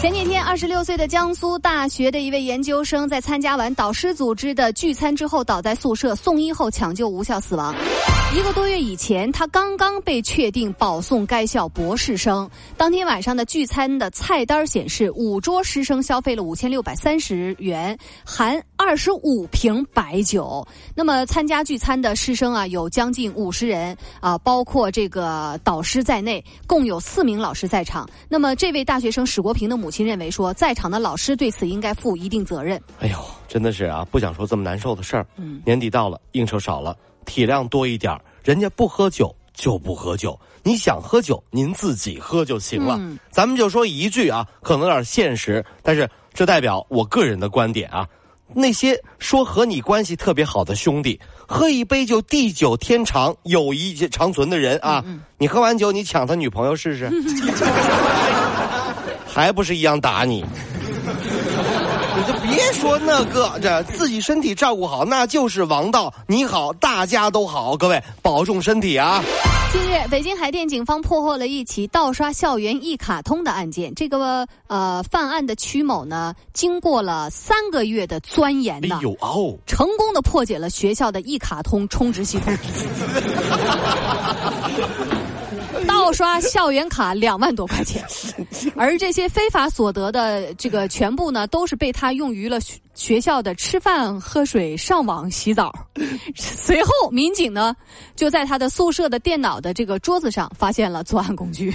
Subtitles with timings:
[0.00, 7.74] 前几天，二十六岁的江苏大学的一位研究生在参加完导师组织的聚餐之后，倒在宿舍，送医后抢救无效死亡。
[8.32, 12.48] 一个多月以前，他刚刚被确定保送该校博士生。
[12.76, 20.64] 当天晚上的聚餐的菜单显示，五桌师生消费了五千六百三十元，含二十五瓶白酒。
[20.94, 28.08] 那么，参加聚餐的师生啊，有将近五十人啊，包括这个导师在内，共有四名老师在场。
[28.28, 32.80] 那么，这位大学生史国平的母亲认为说，在场的老师对此应该负一定责任。
[33.00, 35.26] 哎呦，真的是啊，不想说这么难受的事儿。
[35.36, 36.96] 嗯，年底到了，应酬少了。
[37.24, 42.98] 体谅多一点人家不喝酒就不喝酒，你想喝酒您自己喝就行了。
[43.30, 48.08] 咱们就说一句啊，可能有点现实，但是这代表我个人的观点啊。
[48.54, 55.04] 那些说和你关系特别好的兄弟，喝一杯就地久天长、友谊长存的人啊，
[55.36, 57.10] 你喝完酒你抢他女朋友试试，
[59.38, 60.44] 还不是一样打你。
[62.16, 66.12] 你就别说那个，这自己身体照顾好，那就是王道。
[66.26, 69.22] 你好，大家都好，各位保重身体啊！
[69.72, 73.94] 近日，北京海淀警方破获了一起盗刷校园一卡通的案件。
[73.94, 78.98] 这个呃，犯案的曲某呢，经过了三个月的钻研呢，
[79.64, 82.52] 成功的破解了学校的一卡通充值系统。
[86.08, 88.02] 盗刷校园卡两万多块钱，
[88.74, 92.58] 而这些非法所得的这个全部呢，都是被他用于了
[92.94, 95.70] 学校的吃饭、喝水、上网、洗澡。
[96.34, 97.76] 随后，民警呢
[98.16, 101.74] 就在他的宿舍的电脑的这个桌子上发现了作案工具。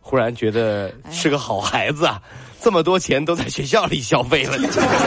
[0.00, 2.22] 忽然觉得是个好孩子啊，
[2.60, 4.56] 这么多钱都在学校里消费了，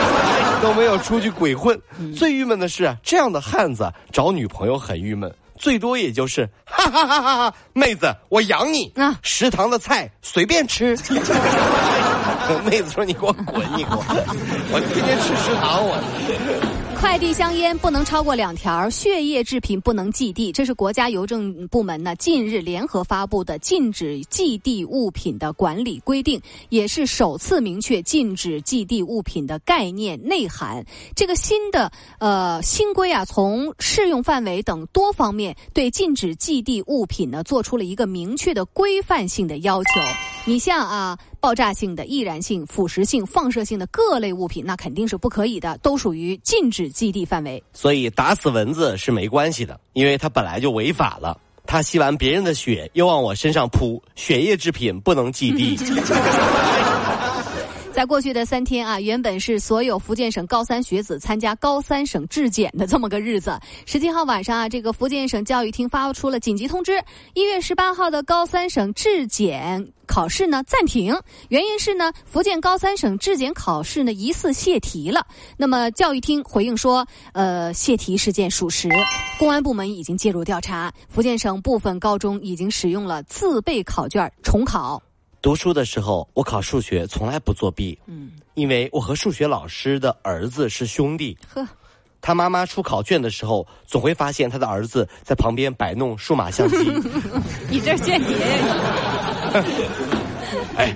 [0.60, 1.80] 都没有出去鬼混。
[2.14, 5.34] 最郁闷的是，这样的汉子找女朋友很郁闷。
[5.62, 7.54] 最多也就是， 哈哈哈哈哈！
[7.72, 9.16] 妹子，我养你啊！
[9.22, 10.96] 食堂的菜随便吃。
[12.66, 14.02] 妹子说：“你给我滚，你给我，
[14.74, 30.86] 我天天吃食堂我。”快递香烟不能超过两条，血液制品不能寄递，这是国家邮政部门呢近日联合发布的禁止寄递物品的管理规定，也是首次明确禁止寄递物品的概念内涵。
[31.16, 31.90] 这个新的
[32.20, 39.90] 呃新规啊，从适用范围等多方面对禁止寄递物品呢做出了一个明确的规范性的要求。
[40.44, 41.18] 你像啊。
[41.42, 47.60] 爆炸性的、易燃性、腐蚀性、放射性的各类物品，那肯定是不可以的，都属于禁止寄递范围。
[47.72, 51.36] 所以打死蚊子是没关系的，因为它本来就违法了。
[51.66, 55.76] 它吸完别人的血又往我身上扑，血液制品不能寄递。
[57.92, 63.56] 在过去的三天啊，原本是所有福建省高三学子参加高三省质检的这么个日子。
[63.84, 67.00] 十七号晚上啊，这个福建省教育厅发出了紧急通知：
[67.34, 71.14] 一月十八号的高三省质检考试呢暂停，
[71.50, 75.26] 原因是呢，福建高三省质检考试呢疑似泄题了。
[75.58, 78.88] 那么教育厅回应说，呃，泄题事件属实，
[79.38, 80.90] 公安部门已经介入调查。
[81.10, 85.00] 福建省部分高中已经使用了自备考卷重考。
[85.42, 91.36] 读书的时候，我考数学从来不作弊，嗯，因为我和数学老师的儿子是兄弟。
[91.52, 91.66] 呵，
[92.20, 96.76] 他妈妈出考卷的时候，总会发现他的儿子在旁边摆弄数码相机。
[97.68, 98.36] 你这间谍！
[100.76, 100.94] 哎，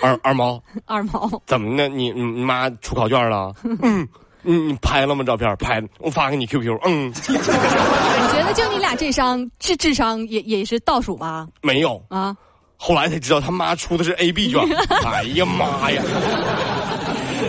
[0.00, 1.88] 二二毛，二毛，怎么呢？
[1.88, 3.52] 你你妈出考卷了？
[3.82, 4.06] 嗯，
[4.42, 5.24] 你你拍了吗？
[5.24, 6.78] 照片拍，我发给你 QQ。
[6.84, 11.48] 嗯，我觉得就你俩这商智智商也也是倒数吧？
[11.60, 12.36] 没有啊。
[12.82, 14.58] 后来才知道他妈出的是 A B 卷，
[15.04, 16.02] 哎呀妈呀，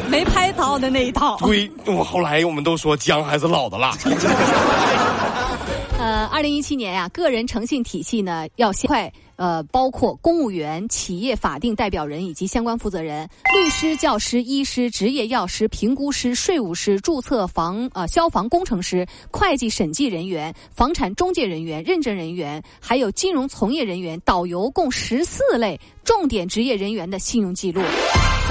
[0.09, 1.37] 没拍到的那一套。
[1.37, 3.95] 对，我后来我们都说姜还是老的辣。
[5.97, 9.09] 呃，二零一七年呀，个人诚信体系呢要先快。
[9.41, 27.81] 呃，包括公务员、企业法定代表人以及相关负责人、律师、教师、医师、执业药师、评估师、税务师、注册房呃消防工程师、会计审计人员、房产中介人员、认证人员，还有金融从业人员、导游，共十四类重点职业人员的信用记录。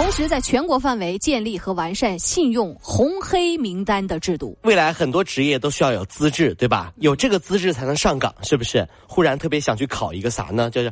[0.00, 4.56] 同时，在全国范围建立和完善信用红黑名单的制度。
[4.62, 6.90] 未来很多职业都需要有资质，对吧？
[7.00, 8.88] 有这个资质才能上岗，是不是？
[9.06, 10.70] 忽然特别想去考一个啥呢？
[10.70, 10.90] 就是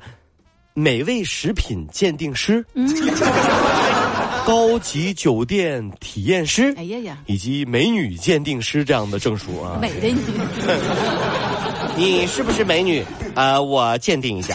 [0.75, 2.63] 美味食品鉴定师。
[2.75, 2.87] 嗯
[4.45, 9.79] 高级酒店体验师，哎呀呀，以及美女鉴定师这样的证书啊。
[9.81, 10.21] 美的你。
[11.97, 13.03] 你是不是美女？
[13.35, 14.55] 呃，我鉴定一下。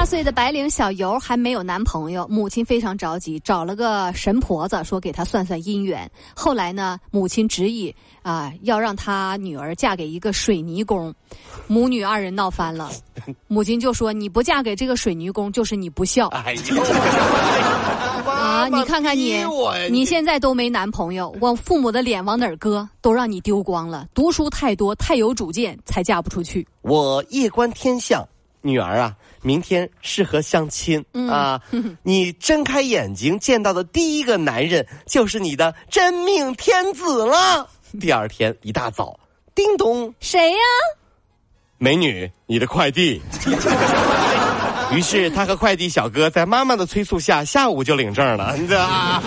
[0.00, 6.10] 八岁的白领小尤还没有男朋友，母亲非常着急，找了个神婆子说给她算算姻缘。
[6.34, 11.14] 后来呢，母亲执意啊要让她女儿嫁给一个水泥工，
[11.66, 12.90] 母女二人闹翻了。
[13.46, 16.82] 母亲就说：“你不嫁给这个水泥工，就是你不孝。”哎呦！
[18.24, 19.44] 啊，你看看你，
[19.90, 22.88] 你现在都没男朋友，我父母的脸往哪儿搁？
[23.02, 24.06] 都让你丢光了。
[24.14, 26.66] 读书太多，太有主见，才嫁不出去。
[26.80, 28.26] 我夜观天象，
[28.62, 29.14] 女儿啊。
[29.42, 31.58] 明天适合相亲啊！
[32.04, 37.66] 你睁开眼睛见到的第一个男人就是你的真命天子了。
[37.98, 39.18] 第二天一大早，
[39.54, 40.58] 叮咚，谁呀？
[41.78, 43.22] 美女，你的快递。
[44.92, 48.54] 于是他和快递小哥在妈妈的催促下，下午就领证了。
[48.58, 49.22] 你知道吗？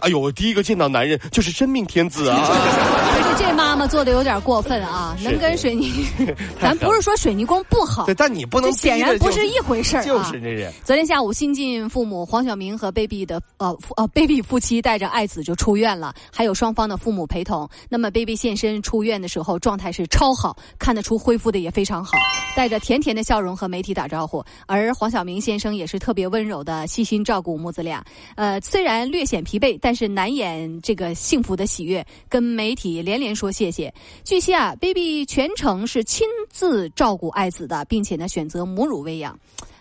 [0.00, 2.38] 哎呦，我第一个见到男人就是真命天子啊！
[3.16, 5.16] 可是这妈妈做的有点过分啊！
[5.22, 6.04] 能跟水泥，
[6.60, 10.04] 咱不是说水泥工不好，对，但你不能显然不是一回事儿啊！
[10.04, 10.72] 就是这人。
[10.84, 17.68] 昨天下午，新晋父母黄晓明和 baby 的呃呃 baby 夫妻带着爱子就出院了，还有双方的父母陪同。
[17.88, 22.12] 那么 baby 现身出院的时候，状态是超好，看得出恢复的也非常好，
[22.56, 24.42] 带着甜甜的笑容和媒体打招呼。
[24.66, 28.02] 而黄晓明先生也是特别温柔的，细心照顾母子俩。
[28.36, 33.34] 呃，虽然略显疲惫，但是难掩这个幸福的喜悦，跟媒体连连。
[33.34, 33.92] 说谢谢。
[34.24, 39.38] 据悉啊，baby 全程是亲自照顾爱子的，并且呢选择母乳喂养。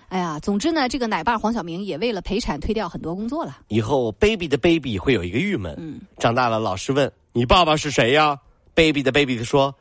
[0.09, 3.57] 哎呀，总之呢，这个奶爸黄晓明也为了陪产推掉很多工作了。
[3.67, 5.75] 以后 baby 的 baby 会有一个郁闷。
[5.77, 8.37] 嗯，长大了，老师问你爸爸是谁呀
[8.73, 9.73] ？baby 的 baby 说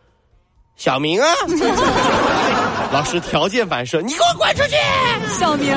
[0.77, 1.27] 小明啊。
[2.91, 4.75] 老师条件反射，你给我滚出去！
[5.39, 5.77] 小明，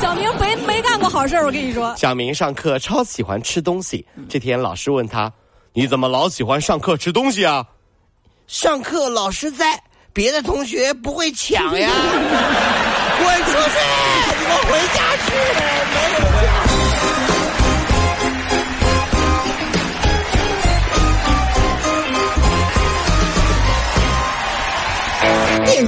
[0.00, 0.77] 小明没没
[1.08, 1.94] 好事我跟你说。
[1.96, 4.06] 小明上课超喜欢吃东西。
[4.28, 5.32] 这天老师问他。
[5.74, 7.64] 你怎么老喜欢上课吃东西啊？
[8.48, 9.80] 上课老师在，
[10.12, 11.90] 别的同学不会抢呀。
[13.18, 13.78] 滚出去！
[14.38, 15.32] 你们回家去！
[15.94, 16.67] 没有电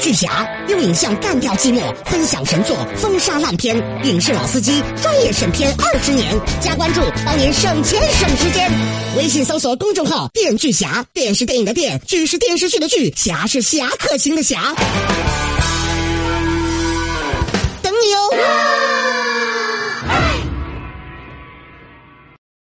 [0.01, 3.77] 巨侠，用影像干掉寂寞，分享神作，封杀烂片。
[4.05, 8.71] 影视老司机，专业审片二十年，加关注帮您省钱省时间。
[9.17, 14.75] 微信搜索公众号“电锯侠”，电视电影的电，剧是电视剧的剧，侠是侠客行的侠，
[17.83, 19.00] 等你哦。